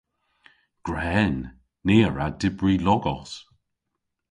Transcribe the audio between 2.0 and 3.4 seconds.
a wra dybri logos.